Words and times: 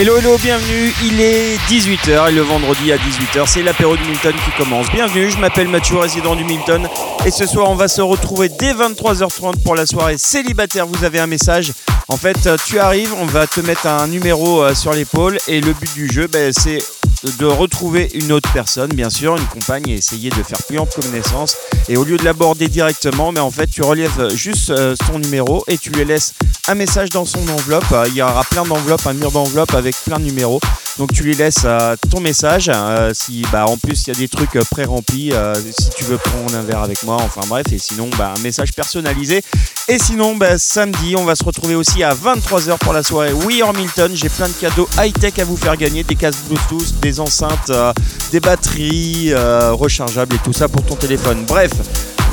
Hello 0.00 0.16
hello, 0.16 0.38
bienvenue, 0.38 0.92
il 1.02 1.20
est 1.20 1.56
18h 1.68 2.28
et 2.28 2.32
le 2.32 2.42
vendredi 2.42 2.92
à 2.92 2.98
18h 2.98 3.48
c'est 3.48 3.64
l'apéro 3.64 3.96
du 3.96 4.04
Milton 4.04 4.32
qui 4.44 4.52
commence. 4.56 4.88
Bienvenue, 4.92 5.28
je 5.28 5.38
m'appelle 5.38 5.66
Mathieu, 5.66 5.98
résident 5.98 6.36
du 6.36 6.44
Milton 6.44 6.88
et 7.26 7.32
ce 7.32 7.46
soir 7.46 7.68
on 7.68 7.74
va 7.74 7.88
se 7.88 8.00
retrouver 8.00 8.48
dès 8.48 8.74
23h30 8.74 9.60
pour 9.64 9.74
la 9.74 9.86
soirée 9.86 10.16
célibataire. 10.16 10.86
Vous 10.86 11.02
avez 11.04 11.18
un 11.18 11.26
message, 11.26 11.72
en 12.06 12.16
fait 12.16 12.48
tu 12.64 12.78
arrives, 12.78 13.12
on 13.20 13.26
va 13.26 13.48
te 13.48 13.58
mettre 13.58 13.88
un 13.88 14.06
numéro 14.06 14.62
euh, 14.62 14.72
sur 14.72 14.92
l'épaule 14.92 15.36
et 15.48 15.60
le 15.60 15.72
but 15.72 15.92
du 15.94 16.08
jeu 16.08 16.28
ben, 16.28 16.52
c'est 16.56 16.78
de 17.24 17.46
retrouver 17.46 18.10
une 18.14 18.32
autre 18.32 18.50
personne, 18.52 18.92
bien 18.92 19.10
sûr, 19.10 19.36
une 19.36 19.46
compagne, 19.46 19.88
et 19.88 19.94
essayer 19.94 20.30
de 20.30 20.42
faire 20.42 20.62
plus 20.66 20.78
ample 20.78 21.00
connaissance. 21.00 21.56
Et 21.88 21.96
au 21.96 22.04
lieu 22.04 22.16
de 22.16 22.24
l'aborder 22.24 22.68
directement, 22.68 23.32
mais 23.32 23.40
en 23.40 23.50
fait, 23.50 23.66
tu 23.66 23.82
relèves 23.82 24.34
juste 24.34 24.70
euh, 24.70 24.94
son 25.06 25.18
numéro 25.18 25.64
et 25.66 25.78
tu 25.78 25.90
lui 25.90 26.04
laisses 26.04 26.34
un 26.68 26.74
message 26.74 27.08
dans 27.10 27.24
son 27.24 27.46
enveloppe. 27.48 27.90
Euh, 27.92 28.04
il 28.08 28.14
y 28.14 28.22
aura 28.22 28.44
plein 28.44 28.64
d'enveloppes, 28.64 29.06
un 29.06 29.14
mur 29.14 29.32
d'enveloppe 29.32 29.74
avec 29.74 29.96
plein 30.04 30.18
de 30.18 30.24
numéros. 30.24 30.60
Donc 30.98 31.12
tu 31.12 31.22
lui 31.22 31.34
laisses 31.34 31.62
euh, 31.64 31.96
ton 32.10 32.20
message. 32.20 32.70
si, 33.14 33.42
bah, 33.52 33.66
en 33.66 33.76
plus, 33.76 34.06
il 34.06 34.08
y 34.08 34.16
a 34.16 34.18
des 34.18 34.28
trucs 34.28 34.58
pré-remplis. 34.70 35.32
si 35.76 35.90
tu 35.96 36.04
veux 36.04 36.18
prendre 36.18 36.54
un 36.54 36.62
verre 36.62 36.82
avec 36.82 37.02
moi, 37.02 37.16
enfin 37.16 37.42
bref. 37.48 37.66
Et 37.72 37.78
sinon, 37.78 38.10
bah, 38.18 38.34
un 38.36 38.40
message 38.40 38.72
personnalisé. 38.72 39.42
Et 39.88 39.98
sinon, 39.98 40.36
bah, 40.36 40.58
samedi, 40.58 41.16
on 41.16 41.24
va 41.24 41.34
se 41.34 41.44
retrouver 41.44 41.74
aussi 41.74 42.02
à 42.02 42.14
23h 42.14 42.78
pour 42.78 42.92
la 42.92 43.02
soirée 43.02 43.32
We 43.32 43.62
Are 43.62 43.72
Milton. 43.72 44.10
J'ai 44.14 44.28
plein 44.28 44.48
de 44.48 44.52
cadeaux 44.52 44.88
high-tech 44.98 45.38
à 45.38 45.44
vous 45.44 45.56
faire 45.56 45.76
gagner, 45.76 46.02
des 46.02 46.16
casques 46.16 46.44
Bluetooth, 46.48 47.00
des 47.00 47.07
enceintes, 47.18 47.70
euh, 47.70 47.92
des 48.32 48.40
batteries 48.40 49.32
euh, 49.32 49.72
rechargeables 49.72 50.36
et 50.36 50.38
tout 50.38 50.52
ça 50.52 50.68
pour 50.68 50.82
ton 50.82 50.94
téléphone. 50.94 51.44
Bref. 51.46 51.72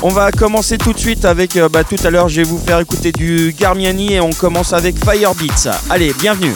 On 0.02 0.10
va 0.10 0.30
commencer 0.30 0.76
tout 0.76 0.92
de 0.92 0.98
suite 0.98 1.24
avec, 1.24 1.56
euh, 1.56 1.70
bah, 1.70 1.82
tout 1.82 1.96
à 2.04 2.10
l'heure 2.10 2.28
je 2.28 2.36
vais 2.36 2.42
vous 2.42 2.58
faire 2.58 2.78
écouter 2.80 3.12
du 3.12 3.54
Garmiani 3.58 4.12
et 4.12 4.20
on 4.20 4.30
commence 4.30 4.74
avec 4.74 4.96
Firebeats. 5.02 5.70
Allez, 5.88 6.12
bienvenue. 6.20 6.52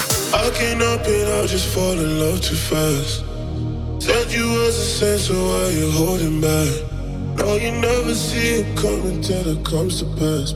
Comes 9.65 9.91
to 9.99 10.05
pass. 10.17 10.55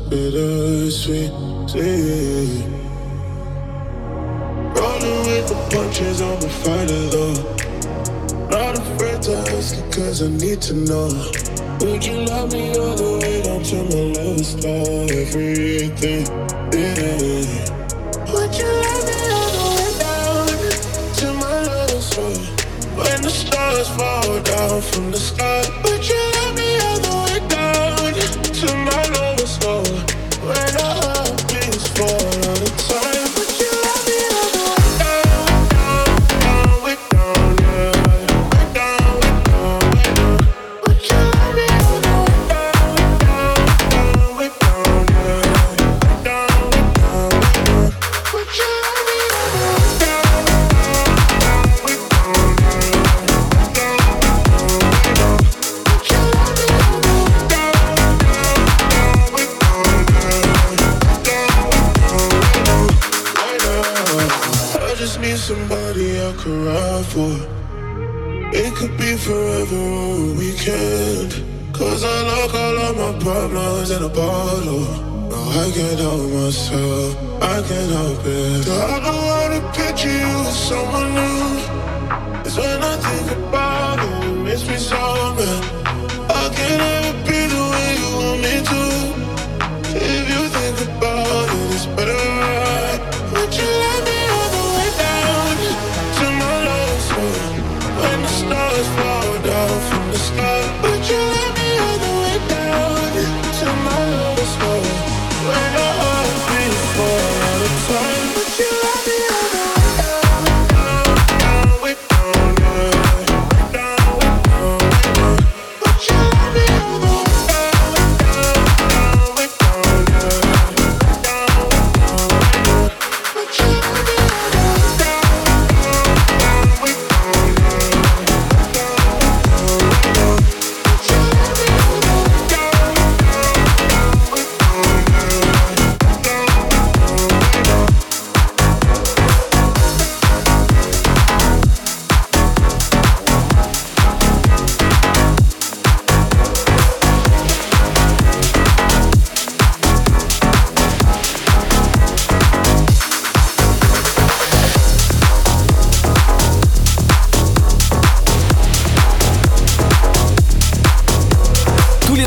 Rolling 4.77 5.21
with 5.27 5.49
the 5.49 5.57
punches, 5.71 6.21
I'm 6.21 6.39
a 6.39 6.49
fighter 6.63 7.07
though. 7.15 7.39
Not 8.51 8.79
afraid 8.79 9.23
to 9.23 9.37
ask 9.57 9.77
you 9.77 9.83
cause 9.93 10.23
I 10.23 10.29
need 10.29 10.61
to 10.63 10.75
know. 10.75 11.09
Would 11.81 12.05
you 12.05 12.25
love 12.27 12.53
me 12.53 12.71
all 12.79 12.95
the 12.97 13.19
way 13.23 13.43
down 13.43 13.63
to 13.63 13.77
my 13.91 14.03
lowest 14.17 14.59
star? 14.59 14.85
Everything, 15.23 16.27
yeah. 16.75 17.55
Would 18.33 18.53
you 18.59 18.71
love 18.85 19.05
me 19.09 19.19
all 19.37 19.51
the 19.57 19.65
way 19.77 19.93
down 20.05 20.47
to 21.19 21.27
my 21.43 21.57
lowest 21.71 22.13
star? 22.13 22.35
When 22.99 23.23
the 23.23 23.31
stars 23.31 23.89
fall 23.91 24.41
down 24.41 24.81
from 24.83 25.11
the 25.11 25.19
sky, 25.19 25.63
would 25.85 26.09
you 26.09 26.34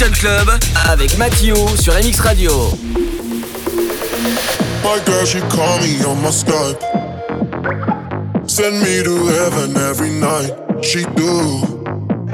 Le 0.00 0.10
Club 0.10 0.50
avec 0.88 1.16
Mathieu 1.18 1.54
sur 1.78 1.94
MX 1.94 2.20
Radio. 2.20 2.50
My 4.82 4.98
girl, 5.06 5.24
she 5.24 5.40
call 5.50 5.78
me 5.80 6.04
on 6.04 6.20
my 6.20 6.30
Skype. 6.30 6.80
Send 8.46 8.80
me 8.80 9.04
to 9.04 9.26
heaven 9.26 9.76
every 9.76 10.10
night. 10.10 10.52
She 10.82 11.04
do. 11.14 11.62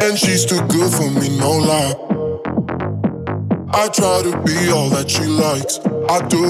And 0.00 0.16
she's 0.16 0.46
too 0.46 0.60
good 0.68 0.90
for 0.90 1.10
me, 1.10 1.36
no 1.38 1.58
lie. 1.58 1.94
I 3.74 3.88
try 3.88 4.22
to 4.22 4.40
be 4.42 4.70
all 4.70 4.88
that 4.90 5.10
she 5.10 5.24
likes. 5.24 5.80
I 6.08 6.26
do. 6.28 6.44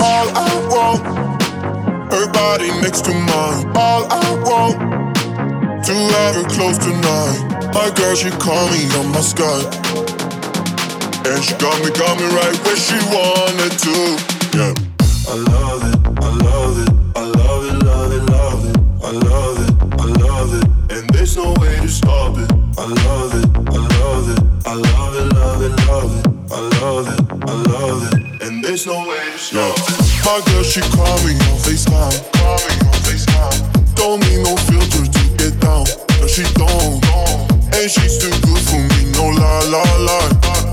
All 0.00 0.28
I 0.34 0.50
want. 0.68 2.12
Her 2.12 2.32
body 2.32 2.70
next 2.82 3.04
to 3.04 3.14
mine. 3.14 3.72
All 3.76 4.04
I 4.10 4.42
want. 4.42 5.84
To 5.84 5.92
have 5.92 6.34
her 6.34 6.48
close 6.48 6.78
tonight. 6.78 7.72
My 7.72 7.90
girl, 7.94 8.14
she 8.16 8.30
call 8.30 8.68
me 8.70 8.84
on 8.98 9.12
my 9.12 9.20
Skype. 9.20 9.83
And 11.26 11.42
she 11.42 11.54
got 11.56 11.80
me, 11.82 11.90
got 11.90 12.18
me 12.20 12.26
right 12.36 12.56
where 12.64 12.76
she 12.76 12.96
wanted 13.08 13.72
to. 13.84 13.96
Yeah. 14.56 14.74
I 15.26 15.34
love 15.34 15.82
it, 15.88 15.96
I 16.20 16.28
love 16.44 16.76
it, 16.82 16.90
I 17.16 17.24
love 17.24 17.64
it, 17.64 17.84
love 17.84 18.12
it, 18.12 18.22
love 18.30 18.64
it. 18.68 18.76
I 19.02 19.10
love 19.10 19.58
it, 19.64 20.00
I 20.00 20.04
love 20.24 20.50
it, 20.54 20.92
and 20.96 21.08
there's 21.10 21.36
no 21.36 21.52
way 21.60 21.76
to 21.80 21.88
stop 21.88 22.36
it. 22.38 22.50
I 22.78 22.84
love 22.84 23.32
it, 23.34 23.46
I 23.56 23.80
love 23.98 24.28
it, 24.32 24.40
I 24.66 24.74
love 24.74 25.16
it, 25.16 25.32
love 25.34 25.62
it, 25.62 25.72
love 25.88 26.12
it. 26.18 26.26
I 26.52 26.60
love 26.80 27.08
it, 27.08 27.20
I 27.48 27.54
love 27.72 28.12
it, 28.12 28.42
and 28.42 28.62
there's 28.62 28.86
no 28.86 29.00
way 29.08 29.16
to 29.16 29.56
Yeah. 29.56 29.72
stop 29.74 29.78
it. 29.78 30.24
My 30.24 30.40
girl, 30.52 30.62
she 30.62 30.80
call 30.80 31.18
me 31.24 31.32
on 31.48 31.56
FaceTime. 31.64 32.16
Call 32.36 32.58
me 32.68 32.74
on 32.84 32.98
FaceTime. 33.08 33.94
Don't 33.94 34.20
need 34.28 34.42
no 34.44 34.56
filter 34.68 35.04
to 35.10 35.22
get 35.38 35.58
down. 35.60 35.84
No, 36.20 36.26
she 36.26 36.44
don't. 36.54 37.00
And 37.74 37.90
she's 37.90 38.18
too 38.18 38.30
good 38.46 38.62
for 38.68 38.80
me, 38.92 39.10
no 39.16 39.24
lie, 39.30 39.64
lie, 39.72 39.96
lie. 40.08 40.63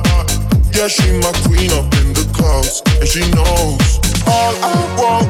Yeah, 0.73 0.87
she 0.87 1.11
my 1.19 1.31
queen 1.45 1.69
up 1.75 1.91
in 1.99 2.13
the 2.15 2.25
clouds. 2.33 2.81
And 2.99 3.07
she 3.07 3.21
knows 3.35 3.99
all 4.25 4.53
I 4.63 4.79
want. 4.97 5.27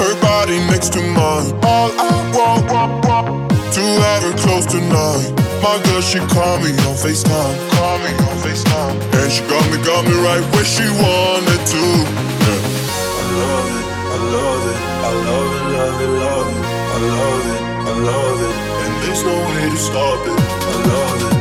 Her 0.00 0.14
body 0.20 0.58
next 0.72 0.92
to 0.94 1.00
mine. 1.00 1.52
All 1.62 1.90
I 2.00 2.10
want. 2.34 2.64
want, 2.72 3.04
want 3.04 3.50
To 3.76 3.82
have 3.82 4.22
her 4.24 4.36
close 4.38 4.66
tonight. 4.66 5.30
My 5.62 5.78
girl, 5.84 6.00
she 6.00 6.18
call 6.32 6.58
me 6.58 6.72
on 6.88 6.96
FaceTime. 6.96 7.54
Call 7.76 7.98
me 7.98 8.10
on 8.26 8.36
FaceTime. 8.42 8.96
And 9.20 9.30
she 9.30 9.42
got 9.46 9.62
me, 9.70 9.78
got 9.84 10.02
me 10.04 10.14
right 10.24 10.42
where 10.52 10.64
she 10.64 10.86
wanted 10.98 11.62
to. 11.72 11.84
Yeah. 12.42 12.82
I 13.12 13.34
love 13.38 13.70
it, 13.78 13.86
I 14.12 14.18
love 14.32 14.64
it, 14.70 14.78
I 14.80 15.12
love 15.28 15.50
it, 15.52 15.64
love 15.76 16.00
it, 16.00 16.08
love 16.08 16.48
it. 16.48 16.72
I 16.92 16.98
love 16.98 17.46
it, 17.46 17.60
I 17.88 17.92
love 18.04 18.40
it, 18.42 18.56
and 18.84 18.92
there's 19.02 19.24
no 19.24 19.32
way 19.32 19.70
to 19.70 19.76
stop 19.76 20.20
it. 20.26 20.38
I 20.38 20.74
love 20.92 21.22
it, 21.22 21.31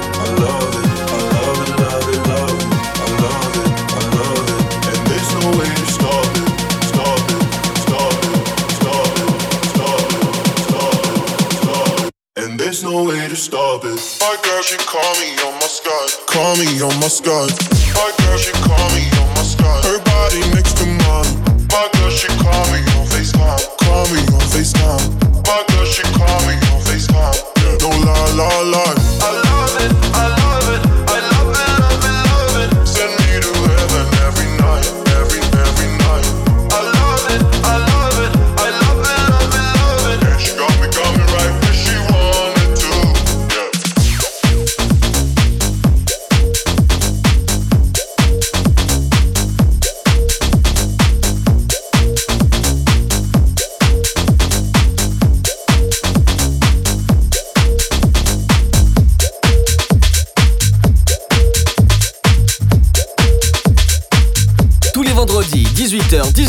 stop 13.41 13.83
it. 13.83 13.97
My 14.21 14.37
girl, 14.43 14.61
she 14.61 14.77
call 14.85 15.13
me 15.17 15.33
on 15.41 15.53
my 15.57 15.65
Skype. 15.65 16.27
Call 16.27 16.55
me 16.57 16.67
on 16.77 16.93
my 17.01 17.09
Skype. 17.09 17.49
My 17.97 18.11
girl, 18.21 18.37
she 18.37 18.53
call 18.61 18.87
me 18.93 19.03
on 19.17 19.27
my 19.33 19.41
Skype. 19.41 19.81
Her 19.81 19.97
body 20.05 20.41
next 20.53 20.77
to 20.77 20.85
mine. 20.85 21.33
My 21.73 21.89
girl, 21.97 22.11
she 22.11 22.27
call 22.37 22.65
me 22.69 22.79
on 22.93 23.05
FaceTime. 23.09 23.65
Call 23.81 24.05
me 24.13 24.21
on 24.37 24.45
FaceTime. 24.53 25.05
My 25.49 25.63
girl, 25.73 25.85
she 25.85 26.03
call 26.13 26.39
me 26.45 26.53
on 26.69 26.79
FaceTime. 26.85 27.37
Yeah, 27.65 27.81
no 27.81 27.89
lie, 28.05 28.31
lie, 28.37 28.63
lie. 28.69 29.00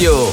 有 0.00 0.32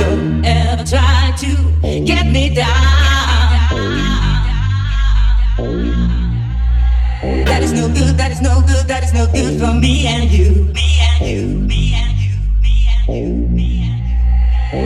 That 2.31 2.39
is 7.61 7.73
no 7.73 7.89
good, 7.89 8.15
that 8.17 8.31
is 8.31 8.39
no 8.41 8.61
good, 8.61 8.87
that 8.87 9.03
is 9.03 9.13
no 9.13 9.27
good 9.27 9.59
for 9.59 9.73
me 9.73 10.07
and 10.07 10.31
you. 10.31 10.71
Me 10.73 10.97
and 11.01 11.27
you, 11.27 11.45
me 11.67 11.93
and 11.93 12.17
you, 12.17 12.31
me 12.61 12.87
and 12.87 13.09
you, 13.09 13.47
me 13.49 13.83
and 13.83 13.99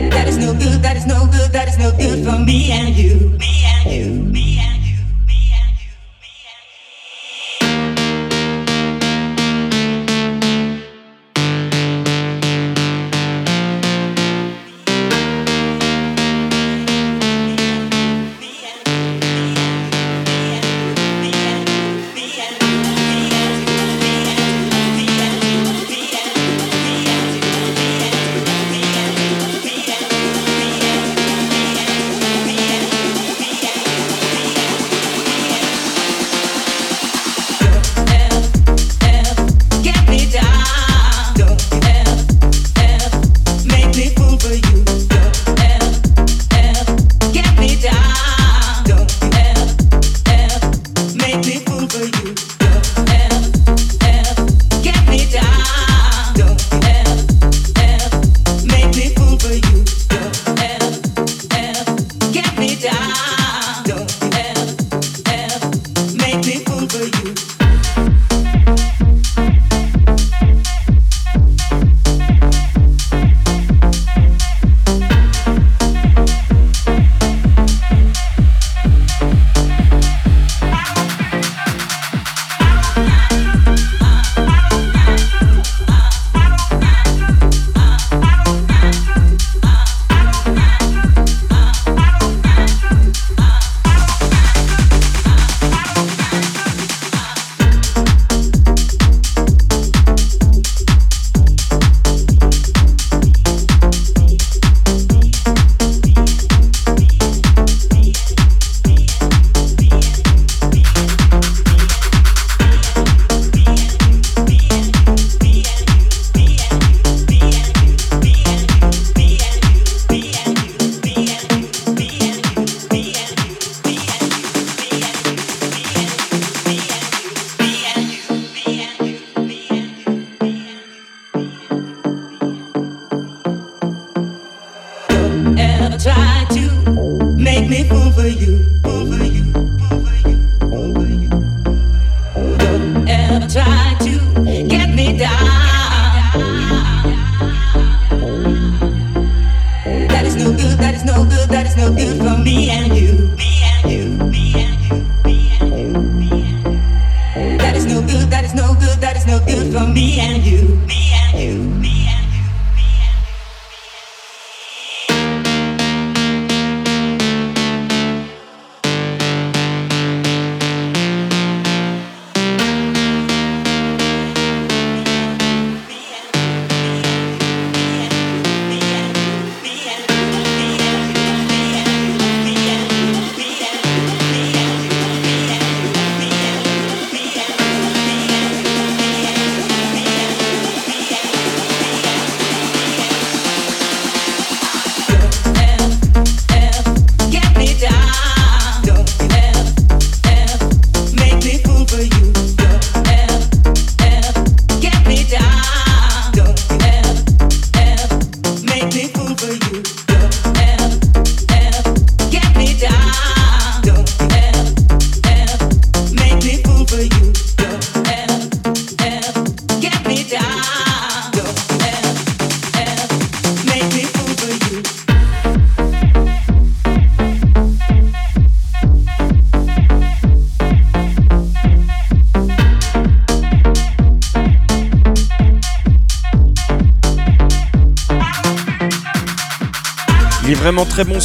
you. 0.04 0.10
That 0.10 0.26
is 0.26 0.38
no 0.38 0.54
good, 0.54 0.82
that 0.82 0.96
is 0.96 1.06
no 1.06 1.26
good, 1.26 1.52
that 1.52 1.68
is 1.68 1.78
no 1.78 1.92
good 1.92 2.24
for 2.26 2.36
me 2.44 2.72
and 2.72 2.96
you. 2.96 3.30
Me 3.38 3.64
and 3.64 3.92
you, 3.92 4.10
me 4.24 4.58
and 4.58 4.74
you. 4.74 4.75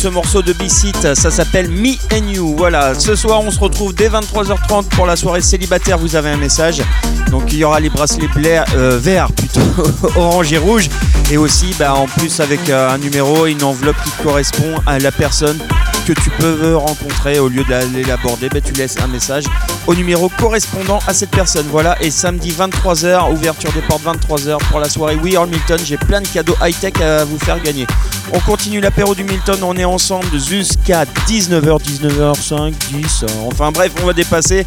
Ce 0.02 0.08
morceau 0.08 0.42
de 0.42 0.52
B-Seat, 0.54 1.14
ça 1.14 1.30
s'appelle 1.30 1.70
Me 1.70 1.92
and 2.12 2.28
You. 2.28 2.56
Voilà, 2.58 2.96
ce 2.96 3.16
soir 3.16 3.40
on 3.42 3.52
se 3.52 3.60
retrouve 3.60 3.94
dès 3.94 4.10
23h30 4.10 4.86
pour 4.86 5.06
la 5.06 5.16
soirée 5.16 5.42
célibataire, 5.42 6.00
vous 6.00 6.16
avez 6.16 6.32
un 6.32 6.38
message. 6.38 6.82
Donc 7.30 7.54
il 7.54 7.60
y 7.60 7.64
aura 7.64 7.80
les 7.80 7.92
bracelets 7.92 8.28
euh, 8.74 8.98
verts, 9.00 9.32
plutôt 9.32 9.62
orange 10.16 10.52
et 10.54 10.58
rouge. 10.58 10.90
Et 11.30 11.38
aussi 11.38 11.76
bah, 11.78 11.94
en 11.94 12.08
plus 12.08 12.40
avec 12.40 12.68
euh, 12.72 12.90
un 12.90 12.98
numéro, 12.98 13.46
une 13.46 13.64
enveloppe 13.64 13.96
qui 14.04 14.24
correspond 14.24 14.74
à 14.88 14.98
la 14.98 15.12
personne 15.12 15.60
que 16.08 16.14
tu 16.14 16.32
peux 16.32 16.76
rencontrer 16.76 17.38
au 17.38 17.48
lieu 17.48 17.64
d'aller 17.64 18.04
l'aborder, 18.04 18.50
bah, 18.50 18.60
tu 18.60 18.74
laisses 18.74 19.00
un 19.00 19.08
message 19.08 19.44
au 19.88 19.96
numéro 19.96 20.30
correspondant 20.30 21.00
à 21.08 21.14
cette 21.14 21.32
personne. 21.32 21.66
Voilà, 21.70 22.02
et 22.02 22.12
samedi 22.12 22.52
23h, 22.52 23.32
ouverture 23.32 23.72
des 23.74 23.82
portes 23.82 24.04
23h 24.04 24.58
pour 24.70 24.80
la 24.80 24.90
soirée 24.90 25.16
We 25.16 25.36
Are 25.36 25.48
Milton. 25.48 25.80
J'ai 25.84 25.98
plein 25.98 26.22
de 26.22 26.28
cadeaux 26.28 26.56
high-tech 26.62 27.02
à 27.02 27.26
vous 27.26 27.40
faire 27.40 27.62
gagner. 27.62 27.88
On 28.34 28.40
continue 28.40 28.80
l'apéro 28.80 29.16
du 29.16 29.24
Milton, 29.24 29.60
on 29.64 29.76
est 29.76 29.86
ensemble 29.86 30.28
jusqu'à 30.40 31.06
19h, 31.28 31.82
19h5, 31.82 32.74
10. 32.92 33.26
Enfin 33.48 33.72
bref, 33.72 33.92
on 34.02 34.06
va 34.06 34.14
dépasser. 34.14 34.66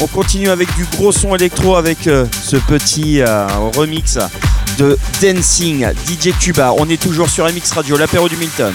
On 0.00 0.06
continue 0.06 0.48
avec 0.48 0.74
du 0.74 0.84
gros 0.96 1.12
son 1.12 1.34
électro 1.36 1.76
avec 1.76 2.06
euh, 2.06 2.26
ce 2.42 2.56
petit 2.56 3.20
euh, 3.20 3.46
remix 3.76 4.18
de 4.78 4.98
Dancing 5.22 5.86
DJ 6.08 6.30
Cuba. 6.38 6.72
On 6.76 6.88
est 6.88 7.00
toujours 7.00 7.30
sur 7.30 7.44
MX 7.46 7.72
Radio, 7.74 7.96
l'apéro 7.96 8.28
du 8.28 8.36
Milton. 8.36 8.74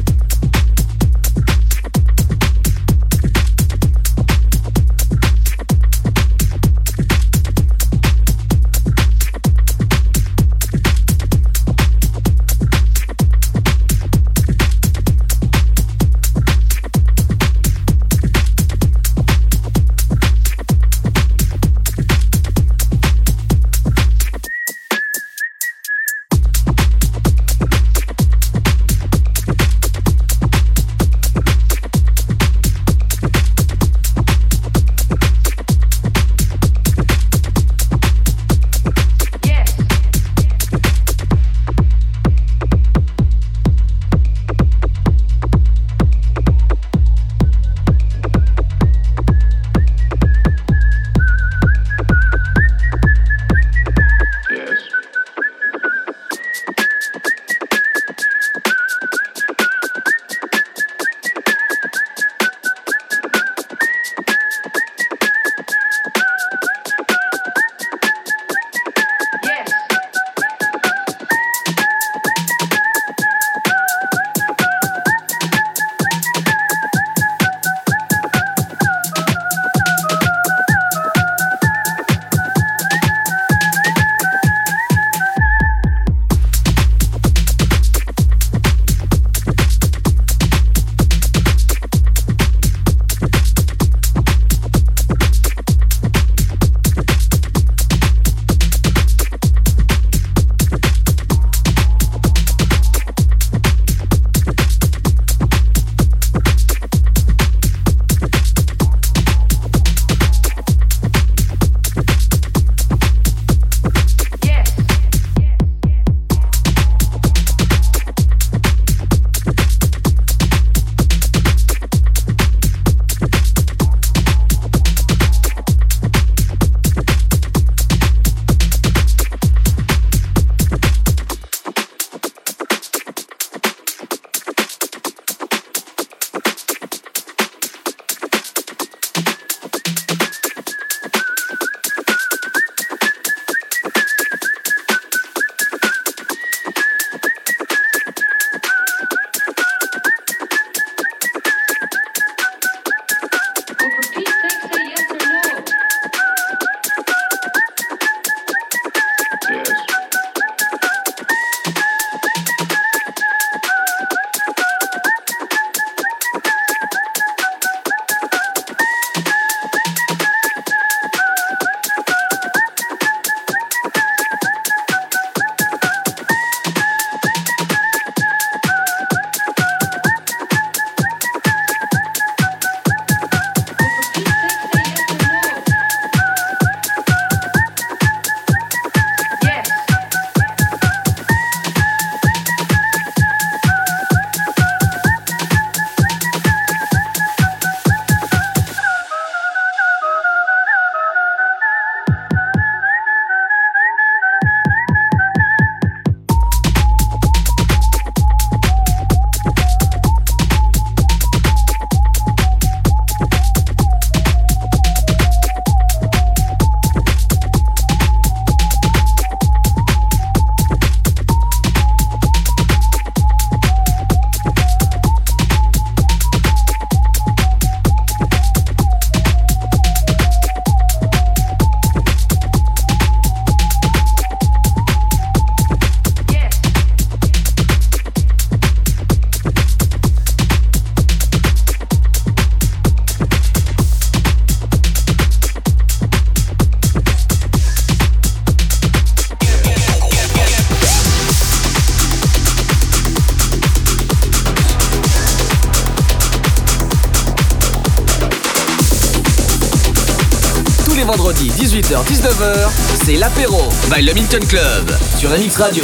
19h, 261.99 262.69
c'est 263.03 263.15
l'apéro 263.15 263.67
by 263.93 264.01
le 264.01 264.13
Milton 264.13 264.45
Club 264.47 264.89
sur 265.17 265.29
MX 265.29 265.57
Radio. 265.57 265.83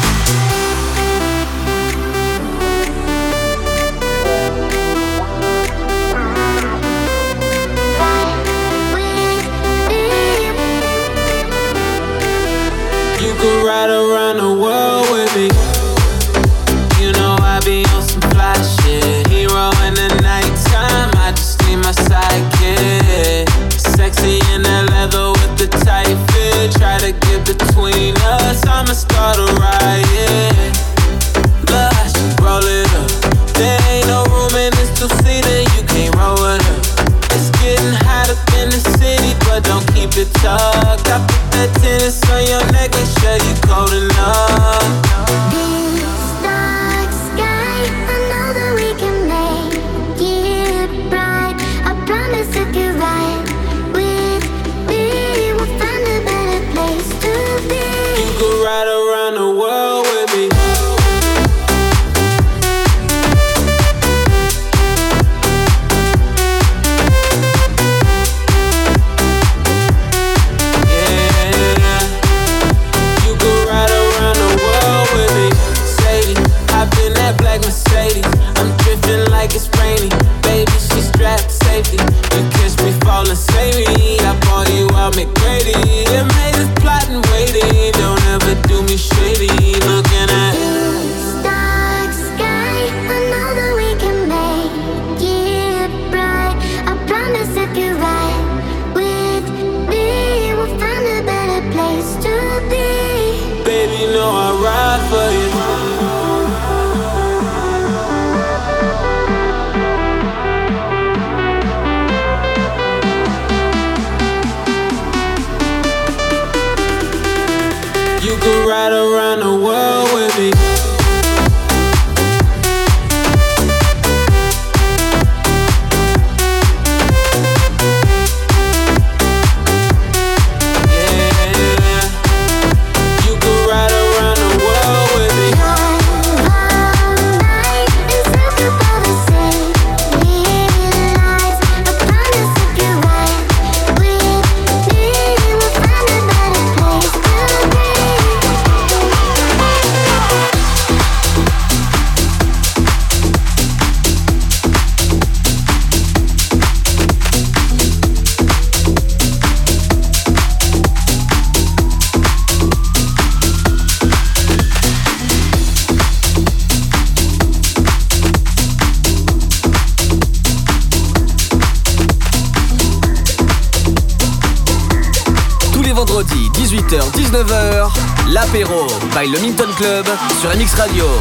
Club 179.81 180.05
sur 180.39 180.49
MX 180.55 180.75
Radio. 180.75 181.20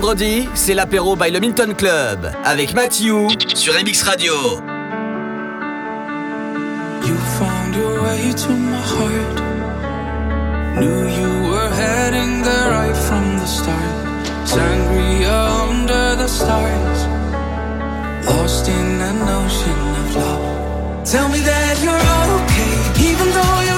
Vendredi, 0.00 0.48
c'est 0.54 0.74
l'apéro 0.74 1.16
by 1.16 1.28
le 1.28 1.40
Minton 1.40 1.74
Club 1.76 2.30
avec 2.44 2.72
Mathieu 2.72 3.26
sur 3.52 3.74
MX 3.74 4.04
Radio. 4.04 4.32
You 7.04 7.16
found 7.36 7.74
your 7.74 8.04
way 8.04 8.32
to 8.32 8.50
my 8.50 8.78
heart. 8.78 9.42
Knew 10.76 11.08
you 11.08 11.50
were 11.50 11.70
heading 11.74 12.44
there 12.44 12.70
right 12.70 12.94
from 12.94 13.38
the 13.40 13.46
start. 13.46 13.74
Sangria 14.44 15.68
under 15.68 16.14
the 16.14 16.28
stars. 16.28 17.00
Lost 18.24 18.68
in 18.68 19.00
an 19.00 19.20
ocean 19.22 19.80
of 19.98 20.14
love. 20.14 21.04
Tell 21.10 21.28
me 21.28 21.40
that 21.40 21.76
you're 21.82 22.04
okay, 22.38 23.10
even 23.10 23.32
though 23.32 23.60
you're 23.66 23.77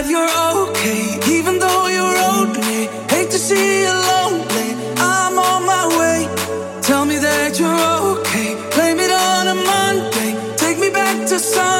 That 0.00 0.08
you're 0.08 0.70
okay, 0.70 1.36
even 1.36 1.58
though 1.58 1.86
you're 1.88 2.14
lonely. 2.24 2.88
Hate 3.12 3.30
to 3.32 3.38
see 3.38 3.82
you 3.82 3.92
lonely. 3.92 4.68
I'm 4.96 5.38
on 5.38 5.66
my 5.66 5.84
way. 5.98 6.80
Tell 6.80 7.04
me 7.04 7.18
that 7.18 7.60
you're 7.60 8.16
okay. 8.16 8.54
Blame 8.74 8.98
it 8.98 9.10
on 9.10 9.48
a 9.48 9.54
Monday. 9.54 10.56
Take 10.56 10.78
me 10.78 10.88
back 10.88 11.28
to 11.28 11.38
Sunday. 11.38 11.79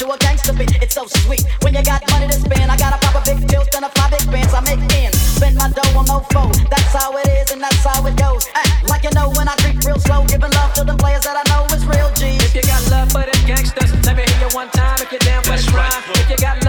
to 0.00 0.18
street, 0.18 0.28
I 0.28 0.28
kick 0.28 0.40
real 0.40 0.40
G 0.40 0.40
funk 0.40 0.40
to 0.40 0.44
a 0.44 0.50
gangster 0.50 0.52
beat. 0.52 0.82
It's 0.82 0.94
so 0.94 1.06
sweet. 1.06 1.44
When 1.62 1.74
you 1.74 1.82
got 1.82 2.02
money 2.10 2.26
to 2.26 2.32
spend, 2.32 2.70
I 2.70 2.76
got 2.76 2.94
a 2.94 2.98
pop 2.98 3.14
a 3.14 3.22
big 3.24 3.48
pills 3.48 3.68
and 3.74 3.84
a 3.84 3.88
five 3.90 4.10
big 4.10 4.30
bands. 4.30 4.54
I 4.54 4.60
make 4.60 4.80
ends, 4.96 5.18
spend 5.18 5.56
my 5.56 5.70
dough 5.70 5.98
on 5.98 6.06
no 6.06 6.20
foe. 6.32 6.52
That's 6.70 6.92
how 6.94 7.16
it 7.16 7.28
is 7.28 7.50
and 7.50 7.60
that's 7.60 7.84
how 7.84 8.06
it 8.06 8.16
goes. 8.16 8.48
Act 8.54 8.88
like 8.88 9.04
you 9.04 9.10
know 9.14 9.30
when 9.36 9.48
I 9.48 9.54
creep 9.56 9.82
real 9.84 9.98
slow, 9.98 10.24
giving 10.26 10.50
love 10.52 10.72
to 10.74 10.84
them 10.84 10.96
players 10.98 11.24
that 11.24 11.36
I 11.36 11.44
know 11.50 11.64
is 11.74 11.84
real 11.86 12.10
G. 12.14 12.36
If 12.40 12.54
you 12.54 12.62
got 12.62 12.82
love 12.90 13.12
for 13.12 13.24
them 13.24 13.40
gangsters, 13.46 13.92
let 14.06 14.16
me 14.16 14.24
hear 14.24 14.48
you 14.48 14.50
one 14.54 14.70
time 14.70 15.00
if 15.00 15.10
you're 15.12 15.20
down 15.20 15.42
for 15.42 15.56
the 15.56 15.66
crime. 15.70 16.02
If 16.16 16.30
you 16.30 16.36
got 16.36 16.59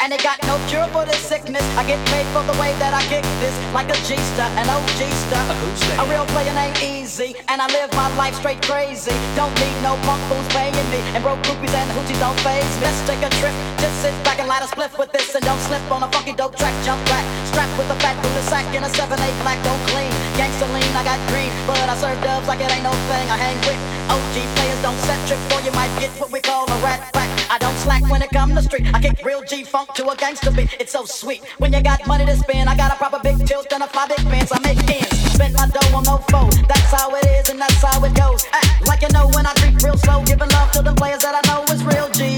and 0.00 0.12
they 0.12 0.18
got 0.18 0.38
no 0.46 0.56
cure 0.68 0.86
for 0.94 1.04
this 1.04 1.20
sickness. 1.20 1.62
I 1.76 1.84
get 1.84 2.00
paid 2.08 2.26
for 2.34 2.42
the 2.46 2.56
way 2.58 2.72
that 2.82 2.94
I 2.94 3.02
kick 3.06 3.24
this, 3.42 3.54
like 3.74 3.90
a 3.90 3.98
G-star, 4.06 4.48
an 4.58 4.66
OG-star. 4.66 5.44
A 6.00 6.04
real 6.08 6.26
player 6.34 6.54
ain't 6.56 6.78
easy, 6.82 7.36
and 7.48 7.60
I 7.60 7.66
live 7.68 7.92
my 7.94 8.08
life 8.16 8.34
straight 8.36 8.62
crazy. 8.62 9.14
Don't 9.36 9.54
need 9.60 9.76
no 9.82 9.94
punk 10.06 10.22
fools 10.30 10.48
paying 10.54 10.74
me, 10.90 11.00
and 11.14 11.22
broke 11.22 11.42
groupies 11.46 11.74
and 11.74 11.88
hoochies 11.94 12.18
don't 12.18 12.38
phase 12.40 12.64
me. 12.78 12.88
Let's 12.88 13.00
take 13.06 13.22
a 13.22 13.30
trip, 13.38 13.54
just 13.78 13.94
sit 14.02 14.14
back 14.24 14.38
and 14.38 14.48
light 14.48 14.62
a 14.62 14.68
spliff 14.70 14.98
with 14.98 15.12
this, 15.12 15.34
and 15.34 15.44
don't 15.44 15.60
slip 15.68 15.82
on 15.90 16.02
a 16.02 16.08
funky 16.10 16.32
dope 16.32 16.56
track. 16.56 16.74
Jump 16.84 17.02
back, 17.06 17.24
strapped 17.50 17.74
with 17.78 17.90
a 17.90 17.98
fat 18.00 18.16
Buddha 18.22 18.42
sack 18.48 18.66
in 18.74 18.82
a 18.82 18.90
7-8 18.90 19.14
black, 19.42 19.58
don't 19.62 19.82
clean. 19.92 20.10
Gangsta 20.38 20.66
lean, 20.72 20.90
I 20.96 21.04
got 21.04 21.20
green, 21.28 21.50
but 21.66 21.78
I 21.86 21.94
serve 21.96 22.18
dubs 22.22 22.46
like 22.48 22.60
it 22.60 22.70
ain't 22.70 22.82
no 22.82 22.94
thing. 23.10 23.26
I 23.30 23.36
hang 23.36 23.58
with 23.66 23.78
OG 24.10 24.36
players, 24.56 24.80
don't 24.82 24.98
set 25.06 25.20
trip, 25.28 25.40
or 25.52 25.60
you 25.62 25.72
might 25.72 25.92
get 26.00 26.10
what 26.20 26.30
we 26.30 26.40
call 26.40 26.64
a 26.70 26.78
rat 26.80 27.12
pack. 27.12 27.28
I 27.50 27.58
don't 27.58 27.76
slack 27.78 28.02
when 28.10 28.20
it 28.22 28.30
come 28.30 28.54
to 28.54 28.62
street. 28.62 28.86
I 28.92 29.00
kick 29.00 29.24
real 29.24 29.42
G 29.42 29.64
funk 29.68 29.92
to 29.94 30.08
a 30.08 30.16
gangster 30.16 30.50
beat. 30.50 30.74
It's 30.80 30.92
so 30.92 31.04
sweet. 31.04 31.42
When 31.58 31.72
you 31.72 31.82
got 31.82 32.06
money 32.06 32.24
to 32.24 32.36
spend, 32.36 32.68
I 32.68 32.76
got 32.76 32.90
a 32.92 32.96
proper 32.96 33.20
big 33.22 33.46
tilt 33.46 33.70
and 33.72 33.82
a 33.82 33.86
five 33.86 34.08
big 34.08 34.24
bands. 34.24 34.50
I 34.52 34.58
make 34.60 34.78
ends. 34.88 35.16
Spend 35.34 35.54
my 35.54 35.68
dough 35.68 35.96
on 35.96 36.04
no 36.04 36.16
foe. 36.30 36.48
That's 36.66 36.90
how 36.92 37.14
it 37.14 37.26
is 37.26 37.48
and 37.50 37.60
that's 37.60 37.82
how 37.82 38.02
it 38.02 38.14
goes. 38.14 38.46
Act 38.52 38.86
like 38.86 39.02
you 39.02 39.10
know 39.12 39.28
when 39.34 39.44
I 39.46 39.52
creep 39.60 39.76
real 39.82 39.98
slow, 39.98 40.24
giving 40.24 40.48
love 40.48 40.70
to 40.72 40.82
them 40.82 40.96
players 40.96 41.20
that 41.20 41.34
I 41.36 41.42
know 41.48 41.62
is 41.72 41.84
real 41.84 42.08
G. 42.10 42.37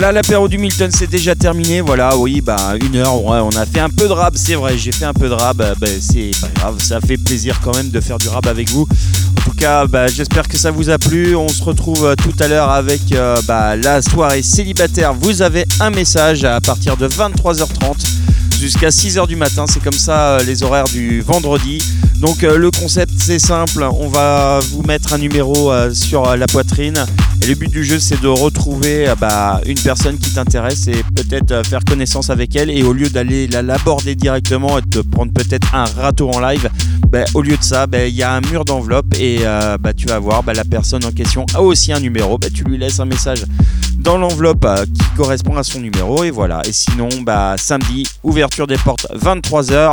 Voilà, 0.00 0.12
l'apéro 0.12 0.48
du 0.48 0.56
Milton, 0.56 0.90
c'est 0.90 1.10
déjà 1.10 1.34
terminé. 1.34 1.82
Voilà, 1.82 2.16
oui, 2.16 2.40
bah, 2.40 2.72
une 2.82 2.96
heure, 2.96 3.22
on 3.22 3.50
a 3.50 3.66
fait 3.66 3.80
un 3.80 3.90
peu 3.90 4.08
de 4.08 4.12
rab, 4.14 4.32
c'est 4.34 4.54
vrai, 4.54 4.78
j'ai 4.78 4.92
fait 4.92 5.04
un 5.04 5.12
peu 5.12 5.28
de 5.28 5.34
rab. 5.34 5.58
Bah, 5.58 5.86
c'est 6.00 6.30
pas 6.40 6.48
grave, 6.54 6.82
ça 6.82 7.02
fait 7.02 7.18
plaisir 7.18 7.60
quand 7.62 7.76
même 7.76 7.90
de 7.90 8.00
faire 8.00 8.16
du 8.16 8.26
rab 8.28 8.46
avec 8.46 8.70
vous. 8.70 8.88
En 9.36 9.42
tout 9.42 9.54
cas, 9.58 9.84
bah, 9.84 10.08
j'espère 10.08 10.48
que 10.48 10.56
ça 10.56 10.70
vous 10.70 10.88
a 10.88 10.96
plu. 10.96 11.36
On 11.36 11.50
se 11.50 11.62
retrouve 11.62 12.06
euh, 12.06 12.14
tout 12.14 12.32
à 12.42 12.48
l'heure 12.48 12.70
avec 12.70 13.12
euh, 13.12 13.42
bah, 13.46 13.76
la 13.76 14.00
soirée 14.00 14.40
célibataire. 14.40 15.12
Vous 15.12 15.42
avez 15.42 15.66
un 15.80 15.90
message 15.90 16.44
à 16.44 16.62
partir 16.62 16.96
de 16.96 17.06
23h30 17.06 18.06
jusqu'à 18.58 18.88
6h 18.88 19.26
du 19.26 19.36
matin. 19.36 19.66
C'est 19.68 19.82
comme 19.82 19.92
ça 19.92 20.38
euh, 20.38 20.42
les 20.44 20.62
horaires 20.62 20.88
du 20.88 21.20
vendredi. 21.20 21.82
Donc 22.20 22.44
euh, 22.44 22.58
le 22.58 22.70
concept 22.70 23.14
c'est 23.16 23.38
simple, 23.38 23.82
on 23.82 24.08
va 24.08 24.60
vous 24.72 24.82
mettre 24.82 25.14
un 25.14 25.18
numéro 25.18 25.72
euh, 25.72 25.90
sur 25.94 26.28
euh, 26.28 26.36
la 26.36 26.46
poitrine 26.46 27.06
et 27.42 27.46
le 27.46 27.54
but 27.54 27.70
du 27.70 27.84
jeu 27.84 27.98
c'est 27.98 28.20
de 28.20 28.28
retrouver 28.28 29.08
euh, 29.08 29.14
bah, 29.14 29.60
une 29.66 29.78
personne 29.78 30.18
qui 30.18 30.32
t'intéresse 30.32 30.88
et 30.88 31.02
peut-être 31.14 31.52
euh, 31.52 31.62
faire 31.64 31.80
connaissance 31.84 32.30
avec 32.30 32.54
elle. 32.56 32.70
Et 32.70 32.82
au 32.82 32.92
lieu 32.92 33.08
d'aller 33.08 33.46
la- 33.48 33.62
l'aborder 33.62 34.14
directement 34.14 34.78
et 34.78 34.82
de 34.82 35.00
prendre 35.02 35.32
peut-être 35.32 35.74
un 35.74 35.84
râteau 35.84 36.30
en 36.30 36.40
live, 36.40 36.68
bah, 37.08 37.24
au 37.34 37.42
lieu 37.42 37.56
de 37.56 37.62
ça 37.62 37.86
bah, 37.86 38.06
il 38.06 38.14
y 38.14 38.22
a 38.22 38.32
un 38.34 38.40
mur 38.42 38.64
d'enveloppe 38.64 39.14
et 39.18 39.38
euh, 39.42 39.76
bah, 39.78 39.92
tu 39.92 40.06
vas 40.06 40.18
voir 40.18 40.42
bah, 40.42 40.52
la 40.52 40.64
personne 40.64 41.04
en 41.04 41.12
question 41.12 41.46
a 41.54 41.62
aussi 41.62 41.92
un 41.92 42.00
numéro, 42.00 42.38
bah, 42.38 42.48
tu 42.54 42.64
lui 42.64 42.78
laisses 42.78 43.00
un 43.00 43.04
message 43.06 43.44
dans 43.98 44.16
l'enveloppe 44.16 44.66
qui 44.94 45.02
correspond 45.16 45.56
à 45.56 45.62
son 45.62 45.80
numéro. 45.80 46.24
Et 46.24 46.30
voilà. 46.30 46.62
Et 46.66 46.72
sinon, 46.72 47.08
bah, 47.22 47.56
samedi, 47.58 48.06
ouverture 48.22 48.66
des 48.66 48.78
portes 48.78 49.06
23h 49.14 49.92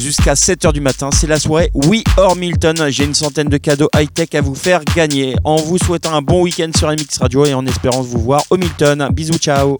jusqu'à 0.00 0.34
7h 0.34 0.72
du 0.72 0.80
matin. 0.80 1.10
C'est 1.12 1.26
la 1.26 1.38
soirée 1.38 1.70
We 1.74 2.02
or 2.16 2.36
Milton. 2.36 2.88
J'ai 2.88 3.04
une 3.04 3.14
centaine 3.14 3.48
de 3.48 3.56
cadeaux 3.56 3.88
high-tech 3.96 4.34
à 4.34 4.40
vous 4.40 4.54
faire 4.54 4.84
gagner 4.84 5.36
en 5.44 5.56
vous 5.56 5.78
souhaitant 5.78 6.14
un 6.14 6.22
bon 6.22 6.42
week-end 6.42 6.70
sur 6.76 6.88
MX 6.88 7.18
Radio 7.20 7.44
et 7.44 7.54
en 7.54 7.66
espérant 7.66 8.02
vous 8.02 8.20
voir 8.20 8.42
au 8.50 8.56
Milton. 8.56 9.08
Bisous, 9.12 9.38
ciao 9.38 9.76